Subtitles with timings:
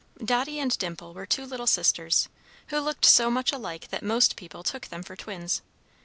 [0.25, 2.27] Dotty and Dimple were two little sisters,
[2.69, 5.61] who looked so much alike that most people took them for twins.